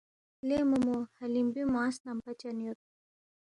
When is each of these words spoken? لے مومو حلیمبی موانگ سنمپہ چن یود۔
لے 0.47 0.57
مومو 0.69 0.97
حلیمبی 1.17 1.63
موانگ 1.73 1.93
سنمپہ 1.97 2.31
چن 2.39 2.57
یود۔ 2.65 2.79